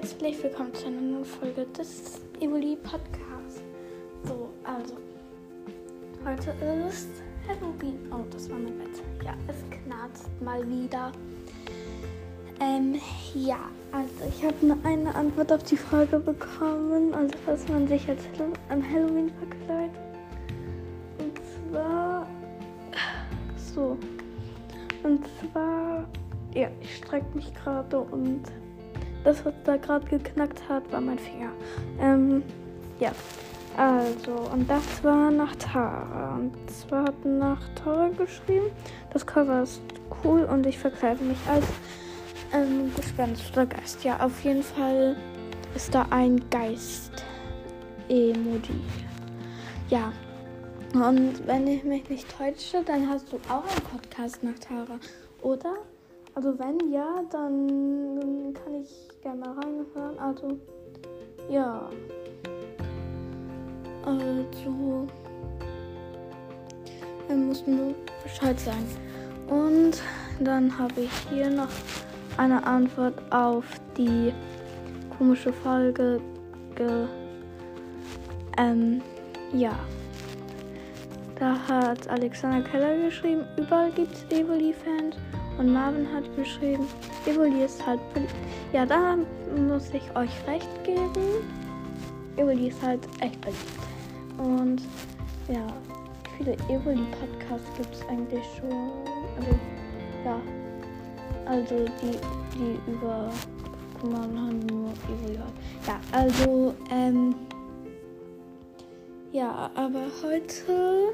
herzlich 0.00 0.42
willkommen 0.42 0.72
zu 0.72 0.86
einer 0.86 0.98
neuen 0.98 1.24
Folge 1.26 1.66
des 1.76 2.22
Evoli 2.40 2.74
Podcasts. 2.76 3.60
So, 4.24 4.48
also, 4.64 4.94
heute 6.24 6.54
ist 6.88 7.10
Halloween. 7.46 7.98
Oh, 8.10 8.24
das 8.30 8.48
war 8.48 8.58
mein 8.58 8.78
Bett. 8.78 9.02
Ja, 9.22 9.34
es 9.46 9.56
knarzt 9.68 10.30
mal 10.40 10.66
wieder. 10.66 11.12
Ähm, 12.60 12.98
ja, 13.34 13.58
also 13.92 14.08
ich 14.26 14.42
habe 14.42 14.66
nur 14.66 14.78
eine 14.84 15.14
Antwort 15.14 15.52
auf 15.52 15.64
die 15.64 15.76
Frage 15.76 16.18
bekommen, 16.18 17.12
also 17.12 17.34
was 17.44 17.68
man 17.68 17.86
sich 17.86 18.08
als 18.08 18.22
an 18.70 18.82
Halloween 18.82 19.30
verkleidet. 19.38 20.00
Und 21.18 21.38
zwar 21.68 22.26
so. 23.74 23.98
Und 25.02 25.26
zwar, 25.52 26.08
ja, 26.54 26.70
ich 26.80 26.96
strecke 26.96 27.36
mich 27.36 27.52
gerade 27.52 28.00
und 28.00 28.44
das, 29.24 29.44
was 29.44 29.54
da 29.64 29.76
gerade 29.76 30.06
geknackt 30.06 30.68
hat, 30.68 30.90
war 30.92 31.00
mein 31.00 31.18
Finger. 31.18 31.50
Ähm, 32.00 32.42
ja. 32.98 33.12
Also, 33.76 34.32
und 34.52 34.68
das 34.68 35.04
war 35.04 35.30
nach 35.30 35.54
Tara. 35.56 36.36
Und 36.36 36.52
zwar 36.70 37.04
hat 37.04 37.24
nach 37.24 37.60
Tara 37.76 38.08
geschrieben. 38.08 38.66
Das 39.12 39.24
Cover 39.24 39.62
ist 39.62 39.80
cool 40.24 40.42
und 40.44 40.66
ich 40.66 40.76
verkleide 40.78 41.22
mich 41.24 41.38
als 41.48 41.64
ähm, 42.52 42.92
Gespenst 42.96 43.52
oder 43.52 43.66
Geist. 43.66 44.02
Ja, 44.04 44.18
auf 44.20 44.42
jeden 44.42 44.62
Fall 44.62 45.16
ist 45.74 45.94
da 45.94 46.06
ein 46.10 46.42
Geist-Emoji. 46.50 47.20
Ja. 49.88 50.12
Und 50.92 51.46
wenn 51.46 51.68
ich 51.68 51.84
mich 51.84 52.08
nicht 52.08 52.26
täusche, 52.36 52.82
dann 52.84 53.08
hast 53.08 53.32
du 53.32 53.36
auch 53.48 53.64
einen 53.64 53.82
Podcast 53.90 54.42
nach 54.42 54.58
Tara, 54.58 54.98
oder? 55.40 55.76
Also 56.34 56.58
wenn 56.58 56.92
ja, 56.92 57.22
dann 57.30 58.54
kann 58.54 58.74
ich 58.74 59.08
gerne 59.22 59.40
mal 59.40 59.52
reinhören. 59.52 60.18
Also 60.18 60.58
ja. 61.48 61.88
Also 64.04 65.06
er 67.28 67.36
muss 67.36 67.66
nur 67.66 67.94
Bescheid 68.22 68.58
sein. 68.58 68.86
Und 69.48 70.02
dann 70.40 70.76
habe 70.78 71.02
ich 71.02 71.12
hier 71.30 71.50
noch 71.50 71.68
eine 72.36 72.64
Antwort 72.64 73.14
auf 73.30 73.64
die 73.96 74.32
komische 75.16 75.52
Folge. 75.52 76.20
Ge 76.74 77.06
ähm, 78.56 79.02
ja. 79.52 79.72
Da 81.38 81.56
hat 81.68 82.08
Alexander 82.08 82.62
Keller 82.68 82.96
geschrieben, 83.04 83.44
überall 83.56 83.90
gibt 83.92 84.12
es 84.12 84.24
Evoli-Fans. 84.38 85.16
Und 85.60 85.74
Marvin 85.74 86.10
hat 86.10 86.24
geschrieben, 86.36 86.86
Evoli 87.26 87.64
ist 87.66 87.86
halt. 87.86 88.00
Ja, 88.72 88.86
da 88.86 89.18
muss 89.68 89.90
ich 89.92 90.04
euch 90.16 90.30
recht 90.46 90.84
geben. 90.84 91.44
Evoli 92.38 92.68
ist 92.68 92.82
halt 92.82 93.06
echt 93.20 93.38
beliebt. 93.42 93.58
Und 94.38 94.80
ja, 95.52 95.66
viele 96.38 96.54
Evoli-Podcasts 96.70 97.68
gibt 97.76 97.94
es 97.94 98.08
eigentlich 98.08 98.42
schon. 98.58 98.90
Also, 99.36 99.58
ja. 100.24 100.40
Also, 101.44 101.84
die, 102.00 102.16
die 102.56 102.90
über 102.90 103.30
Pokémon 104.00 104.38
haben 104.38 104.60
nur 104.66 104.88
Evoli 105.12 105.36
halt. 105.36 105.52
Ja, 105.86 106.00
also, 106.10 106.74
ähm. 106.90 107.34
Ja, 109.30 109.70
aber 109.74 110.06
heute 110.22 111.12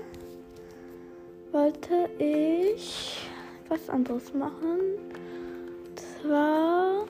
wollte 1.51 2.09
ich 2.21 3.27
was 3.69 3.89
anderes 3.89 4.33
machen. 4.35 4.79
Zwar 5.95 7.07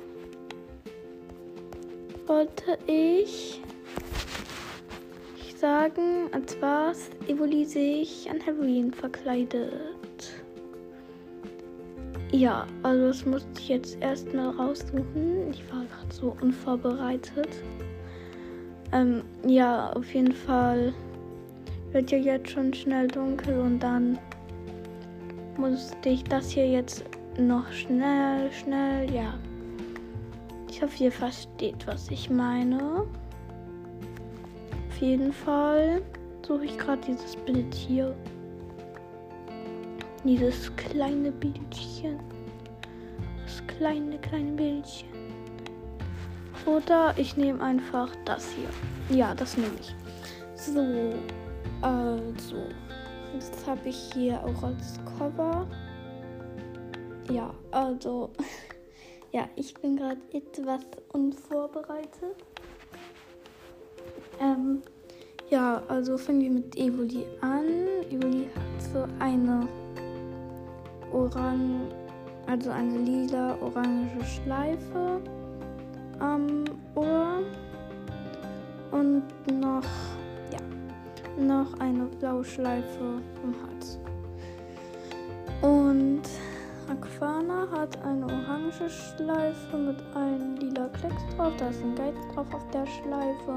wollte 2.26 2.78
ich 2.86 3.60
sagen, 5.56 6.28
als 6.32 6.60
was 6.60 7.10
Evoli 7.28 7.64
sich 7.64 8.28
an 8.30 8.44
Halloween 8.44 8.92
verkleidet. 8.92 9.66
Ja, 12.32 12.66
also 12.82 13.06
das 13.08 13.24
musste 13.24 13.48
ich 13.58 13.68
jetzt 13.68 13.98
erstmal 14.00 14.50
raussuchen. 14.50 15.50
Ich 15.50 15.62
war 15.72 15.84
gerade 15.84 16.14
so 16.14 16.36
unvorbereitet. 16.40 17.48
Ähm, 18.92 19.22
ja, 19.46 19.90
auf 19.92 20.12
jeden 20.12 20.32
Fall 20.32 20.92
wird 21.92 22.10
ja 22.10 22.18
jetzt 22.18 22.50
schon 22.50 22.74
schnell 22.74 23.08
dunkel 23.08 23.58
und 23.58 23.80
dann 23.80 24.18
musste 25.58 26.08
ich 26.08 26.24
das 26.24 26.50
hier 26.50 26.68
jetzt 26.68 27.04
noch 27.38 27.70
schnell, 27.72 28.50
schnell, 28.52 29.10
ja. 29.12 29.34
Ich 30.68 30.82
hoffe, 30.82 31.04
ihr 31.04 31.12
versteht, 31.12 31.86
was 31.86 32.10
ich 32.10 32.28
meine. 32.30 33.06
Auf 34.88 34.98
jeden 35.00 35.32
Fall 35.32 36.02
suche 36.46 36.64
ich 36.64 36.78
gerade 36.78 37.00
dieses 37.06 37.36
Bild 37.36 37.74
hier. 37.74 38.14
Dieses 40.24 40.74
kleine 40.76 41.30
Bildchen. 41.32 42.18
Das 43.44 43.62
kleine, 43.66 44.18
kleine 44.18 44.52
Bildchen. 44.52 45.08
Oder 46.66 47.14
ich 47.16 47.36
nehme 47.36 47.62
einfach 47.62 48.10
das 48.24 48.48
hier. 48.52 49.16
Ja, 49.16 49.34
das 49.34 49.56
nehme 49.56 49.74
ich. 49.80 49.94
So, 50.56 51.14
also. 51.80 52.64
Das 53.34 53.66
habe 53.66 53.88
ich 53.88 54.12
hier 54.14 54.42
auch 54.44 54.62
als 54.62 54.98
Cover. 55.18 55.66
Ja, 57.30 57.54
also. 57.70 58.30
Ja, 59.32 59.46
ich 59.54 59.74
bin 59.74 59.96
gerade 59.96 60.20
etwas 60.32 60.80
unvorbereitet. 61.12 62.36
Ähm, 64.40 64.80
ja, 65.50 65.82
also 65.88 66.16
fangen 66.16 66.40
wir 66.40 66.50
mit 66.50 66.74
Evoli 66.76 67.26
an. 67.42 67.66
Evoli 68.10 68.48
hat 68.54 68.92
so 68.92 69.04
eine 69.18 69.68
orang, 71.12 71.82
also 72.46 72.70
eine 72.70 72.98
lila 72.98 73.58
orange 73.60 74.24
Schleife 74.24 75.20
am 76.18 76.64
Ohr 76.94 77.42
und 78.92 79.24
noch 79.60 79.84
noch 81.38 81.78
eine 81.80 82.06
blaue 82.18 82.44
Schleife 82.44 83.20
im 83.42 83.54
Hals. 83.62 83.98
Und 85.62 86.22
Aquana 86.88 87.66
hat 87.70 88.00
eine 88.04 88.24
orange 88.24 88.88
Schleife 88.88 89.76
mit 89.76 89.96
einem 90.14 90.56
lila 90.56 90.88
Klecks 90.88 91.22
drauf. 91.36 91.52
Da 91.58 91.68
ist 91.68 91.82
ein 91.82 91.94
Geist 91.94 92.18
drauf 92.34 92.46
auf 92.52 92.70
der 92.70 92.86
Schleife. 92.86 93.54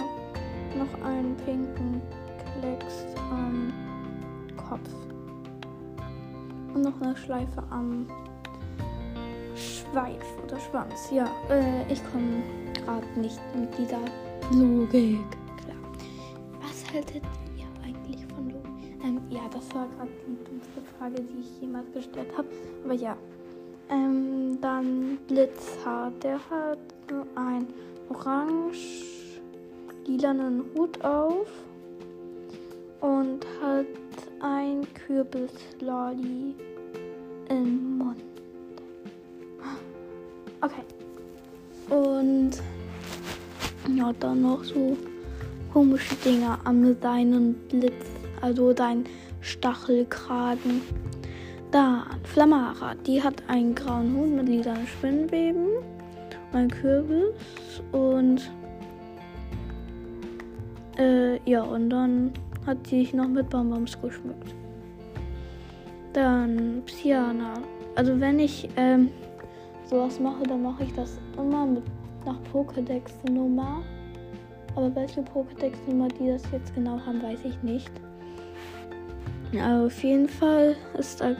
Noch 0.77 1.05
einen 1.05 1.35
pinken 1.37 2.01
Klecks 2.59 3.05
am 3.31 3.71
Kopf. 4.57 4.89
Und 6.73 6.81
noch 6.81 7.01
eine 7.01 7.15
Schleife 7.15 7.63
am 7.69 8.07
Schweif 9.55 10.25
oder 10.43 10.59
Schwanz. 10.59 11.09
Ja, 11.11 11.25
äh, 11.49 11.91
ich 11.91 12.01
komme 12.11 12.43
gerade 12.73 13.19
nicht 13.19 13.39
mit 13.55 13.77
dieser 13.77 13.99
Logik 14.51 15.19
klar. 15.57 15.77
Was 16.61 16.93
haltet 16.93 17.23
ähm, 17.23 17.38
ja, 19.39 19.47
das 19.53 19.73
war 19.73 19.87
gerade 19.97 20.11
die 20.27 20.35
dümmste 20.43 20.81
Frage, 20.97 21.21
die 21.21 21.39
ich 21.39 21.61
jemals 21.61 21.89
gestellt 21.93 22.27
habe. 22.37 22.49
Aber 22.83 22.93
ja. 22.93 23.15
Ähm, 23.89 24.57
dann 24.61 25.17
Blitzhaar. 25.27 26.11
Der 26.21 26.37
hat 26.49 26.79
so 27.09 27.25
einen 27.35 27.67
orange-lilanen 28.09 30.65
Hut 30.75 31.01
auf 31.03 31.47
und 33.01 33.45
hat 33.61 33.85
ein 34.41 34.85
Kürbislolli 34.93 36.55
im 37.49 37.97
Mund. 37.97 38.23
Okay. 40.61 40.83
Und 41.89 42.51
ja, 43.95 44.13
dann 44.19 44.41
noch 44.41 44.61
so 44.63 44.97
komische 45.73 46.15
Dinger 46.15 46.59
am 46.65 46.95
seinen 47.01 47.53
Blitz 47.69 48.05
also 48.41 48.73
dein 48.73 49.05
Stachelkragen. 49.41 50.81
Dann 51.71 52.03
Flamara, 52.23 52.95
die 52.95 53.21
hat 53.21 53.43
einen 53.47 53.75
grauen 53.75 54.15
Hut 54.15 54.29
mit 54.29 54.49
lilanen 54.49 54.87
Spinnweben, 54.87 55.67
ein 56.53 56.69
Kürbis 56.69 57.83
und 57.91 58.49
äh, 60.97 61.39
ja, 61.49 61.61
und 61.61 61.89
dann 61.89 62.33
hat 62.65 62.85
sie 62.87 63.01
sich 63.01 63.13
noch 63.13 63.27
mit 63.27 63.49
Bonbons 63.49 63.99
geschmückt. 64.01 64.53
Dann 66.13 66.81
Piana. 66.85 67.53
Also 67.95 68.19
wenn 68.19 68.39
ich 68.39 68.67
ähm, 68.75 69.09
sowas 69.85 70.19
mache, 70.19 70.43
dann 70.43 70.63
mache 70.63 70.83
ich 70.83 70.93
das 70.93 71.19
immer 71.37 71.65
mit 71.65 71.83
nach 72.25 72.39
Pokédex-Nummer. 72.51 73.81
Aber 74.75 74.95
welche 74.95 75.21
Pokédex-Nummer 75.21 76.07
die 76.09 76.27
das 76.27 76.43
jetzt 76.51 76.73
genau 76.75 76.99
haben, 77.05 77.21
weiß 77.21 77.39
ich 77.45 77.61
nicht. 77.63 77.91
Auf 79.57 80.03
jeden 80.03 80.29
Fall 80.29 80.75
ist, 80.97 81.21
hat 81.21 81.35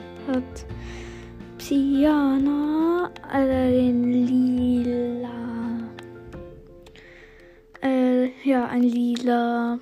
Piana 1.58 3.10
also 3.28 3.48
den 3.48 4.26
lila 4.26 5.40
ja, 8.44 8.66
ein 8.66 8.82
lila, 8.82 9.78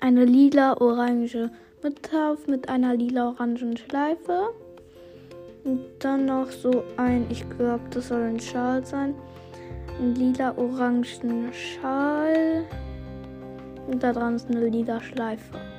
eine 0.00 0.24
lila-orange 0.24 1.50
auf 2.12 2.46
mit 2.48 2.68
einer 2.68 2.96
lila-orangen 2.96 3.76
Schleife. 3.76 4.52
Und 5.64 5.80
dann 6.00 6.26
noch 6.26 6.50
so 6.50 6.82
ein, 6.96 7.26
ich 7.30 7.48
glaube, 7.50 7.82
das 7.90 8.08
soll 8.08 8.22
ein 8.22 8.40
Schal 8.40 8.84
sein. 8.84 9.14
Ein 10.00 10.14
lila-orangen 10.14 11.52
Schal. 11.52 12.64
Und 13.86 14.02
da 14.02 14.12
dran 14.12 14.36
ist 14.36 14.50
eine 14.50 14.68
lila 14.68 15.00
Schleife. 15.00 15.75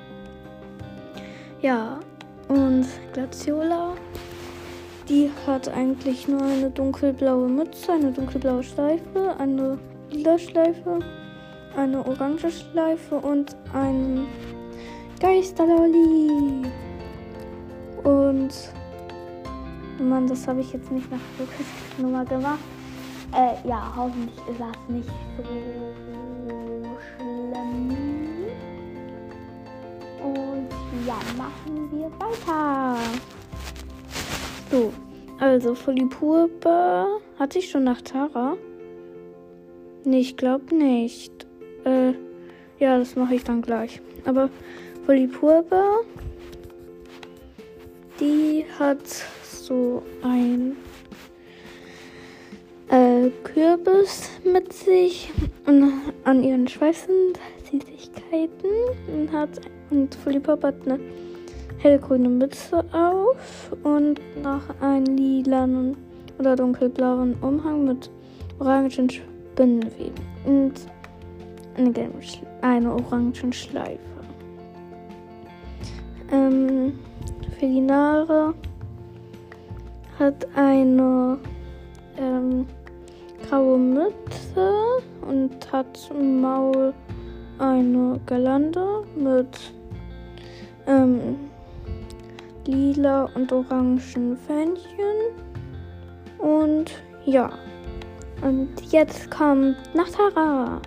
Ja, 1.68 2.00
und 2.48 2.86
Glaciola, 3.12 3.96
die 5.10 5.30
hat 5.46 5.68
eigentlich 5.68 6.26
nur 6.26 6.42
eine 6.42 6.70
dunkelblaue 6.70 7.50
Mütze, 7.50 7.92
eine 7.92 8.14
dunkelblaue 8.14 8.64
Schleife, 8.64 9.36
eine 9.38 9.78
lila 10.10 10.40
Schleife, 10.40 11.00
eine 11.76 12.08
orange 12.08 12.52
Schleife 12.52 13.16
und 13.18 13.54
ein 13.74 14.28
Geisterlolli. 15.20 16.70
Und 18.06 18.54
Mann, 20.00 20.26
das 20.26 20.48
habe 20.48 20.62
ich 20.62 20.72
jetzt 20.72 20.90
nicht 20.90 21.12
nach 21.12 21.20
Nummer 21.98 22.24
gemacht. 22.24 22.60
Äh, 23.34 23.68
ja, 23.68 23.92
hoffentlich 23.94 24.38
ist 24.50 24.62
das 24.62 24.78
nicht 24.88 25.10
so 25.36 26.27
Ja, 31.18 31.44
machen 31.44 31.90
wir 31.92 32.12
weiter. 32.20 32.98
So, 34.70 34.94
also 35.40 35.74
Folipurbe. 35.74 37.20
Hatte 37.40 37.60
ich 37.60 37.70
schon 37.70 37.86
nach 37.86 38.02
Tara? 38.02 38.58
Nee, 40.04 40.20
ich 40.20 40.38
glaube 40.38 40.76
nicht. 40.76 41.48
Äh, 41.86 42.14
ja, 42.80 42.98
das 43.00 43.16
mache 43.16 43.36
ich 43.36 43.44
dann 43.44 43.62
gleich. 43.62 44.02
Aber 44.26 44.50
Folipurbe, 45.06 45.82
die 48.20 48.66
hat 48.78 49.08
so 49.44 50.04
ein 50.22 50.76
äh, 52.90 53.30
Kürbis 53.44 54.30
mit 54.44 54.72
sich 54.74 55.32
und 55.66 55.94
an 56.26 56.44
ihren 56.44 56.68
Schweißen 56.68 57.34
Süßigkeiten 57.72 58.72
und 59.14 59.32
hat 59.32 59.62
und 59.90 60.16
Philipp 60.16 60.48
hat 60.48 60.64
eine 60.64 61.00
hellgrüne 61.80 62.30
Mütze 62.30 62.84
auf 62.92 63.72
und 63.84 64.20
noch 64.42 64.64
einen 64.82 65.18
lilanen 65.18 65.98
oder 66.40 66.56
dunkelblauen 66.56 67.36
Umhang 67.42 67.86
mit 67.86 68.10
orangen 68.60 69.10
Spinnenweben 69.10 70.24
und 70.46 70.74
eine, 71.78 72.10
eine 72.62 72.94
orangen 72.94 73.54
Schleife. 73.54 74.00
Ähm, 76.32 76.94
Felinare 77.60 78.54
hat 80.20 80.48
eine 80.56 81.38
ähm, 82.18 82.66
graue 83.48 83.78
Mütze 83.78 84.74
und 85.22 85.72
hat 85.72 86.10
im 86.12 86.42
Maul 86.42 86.94
eine 87.60 88.20
Galande 88.26 89.04
mit 89.16 89.74
ähm, 90.88 91.36
lila 92.66 93.30
und 93.36 93.52
orangen 93.52 94.00
Fähnchen. 94.00 95.36
Und 96.40 96.92
ja. 97.26 97.52
Und 98.42 98.70
jetzt 98.92 99.30
kommt 99.32 99.76
Nachtara. 99.94 100.82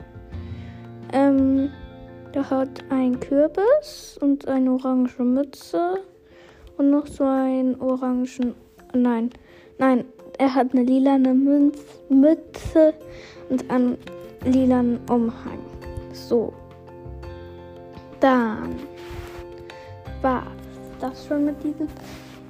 Ähm, 1.12 1.70
der 2.35 2.49
hat 2.49 2.85
einen 2.91 3.19
Kürbis 3.19 4.19
und 4.20 4.47
eine 4.47 4.73
orange 4.73 5.19
Mütze 5.19 5.99
und 6.76 6.91
noch 6.91 7.06
so 7.06 7.25
einen 7.25 7.81
orangen. 7.81 8.55
Nein, 8.94 9.31
nein, 9.79 10.05
er 10.38 10.55
hat 10.55 10.73
eine 10.73 10.85
lilane 10.85 11.35
Mütze 12.08 12.94
und 13.49 13.69
einen 13.70 13.99
lilanen 14.44 15.00
Umhang. 15.11 15.58
So. 16.12 16.53
Dann 18.20 18.76
war 20.22 20.46
das 21.00 21.26
schon 21.26 21.46
mit 21.46 21.62
diesen 21.62 21.88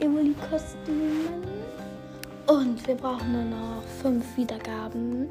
Evoli-Kostümen. 0.01 1.45
Und 2.47 2.87
wir 2.87 2.95
brauchen 2.97 3.33
nur 3.33 3.45
noch 3.45 3.83
fünf 4.03 4.37
Wiedergaben. 4.37 5.29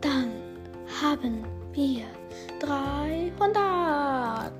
Dann 0.00 0.30
haben 1.00 1.44
wir 1.72 2.04
300. 2.60 4.52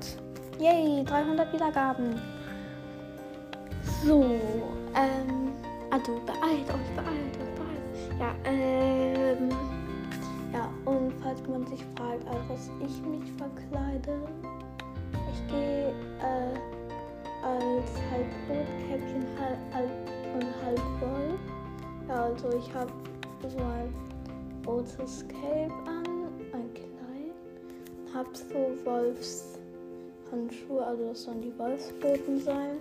Yay, 0.59 1.05
300 1.05 1.53
Wiedergaben. 1.53 2.21
So, 4.05 4.23
ähm, 4.95 5.53
also 5.91 6.21
beeilt 6.27 6.69
euch, 6.69 6.91
beeilt 6.97 7.37
euch, 7.37 7.53
beeilt. 7.57 8.19
Ja, 8.19 8.35
ähm, 8.45 9.51
ja, 10.53 10.69
und 10.85 11.13
falls 11.23 11.47
man 11.49 11.67
sich 11.67 11.85
fragt, 11.97 12.27
als 12.29 12.49
was 12.49 12.71
ich 12.81 13.03
mich 13.03 13.31
verkleide, 13.37 14.19
ich 15.33 15.47
gehe, 15.49 15.89
äh, 16.21 16.82
als 17.43 17.91
halb 18.11 18.27
Rotkäppchen 18.49 19.27
halb, 19.39 19.59
halb 19.75 19.91
und 20.35 20.49
halb 20.65 20.81
voll. 21.01 21.39
Ja, 22.09 22.25
also 22.25 22.51
ich 22.57 22.73
habe 22.75 22.91
so 23.49 23.59
ein 23.59 23.95
rotes 24.67 25.25
Cape 25.29 25.73
an, 25.87 26.05
ein 26.53 26.75
Kleid, 26.75 27.35
habe 28.15 28.29
so 28.35 28.77
Wolfshandschuhe, 28.85 30.87
also 30.87 31.09
das 31.09 31.23
sollen 31.25 31.43
die 31.43 31.59
Wolfsboten 31.59 32.41
sein 32.41 32.79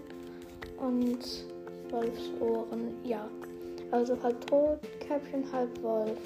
und 0.78 1.46
Wolfsohren, 1.92 2.96
ja. 3.04 3.28
Also 3.92 4.16
halb 4.24 4.52
Rotkäppchen, 4.52 5.52
halb 5.52 5.84
Wolf. 5.84 6.18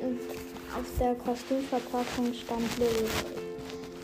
Und 0.00 0.20
auf 0.76 0.86
der 0.98 1.14
Kostümverpackung 1.16 2.32
stand 2.32 2.78
Löwe. 2.78 3.08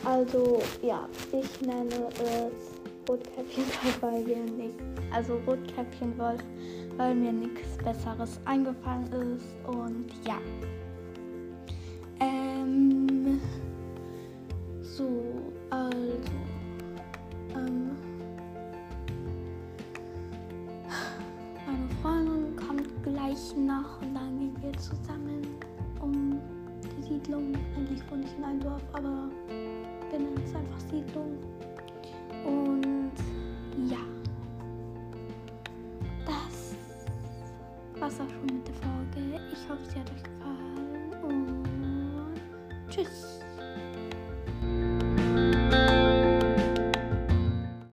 Also 0.04 0.60
ja, 0.82 1.08
ich 1.32 1.60
nenne 1.66 2.08
es 2.18 2.75
Rotkäppchen 3.08 3.64
weil 4.00 4.22
mir 4.22 4.44
nicht, 4.44 4.74
also 5.12 5.38
Rotkäppchen 5.46 6.18
Wolf, 6.18 6.42
weil 6.96 7.14
mir 7.14 7.32
nichts 7.32 7.76
Besseres 7.78 8.40
eingefallen 8.44 9.36
ist 9.36 9.54
und 9.66 10.06
ja. 10.26 10.38